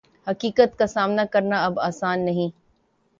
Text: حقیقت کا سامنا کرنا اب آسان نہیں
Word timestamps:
حقیقت 0.27 0.77
کا 0.79 0.87
سامنا 0.87 1.25
کرنا 1.31 1.63
اب 1.65 1.79
آسان 1.79 2.25
نہیں 2.25 2.49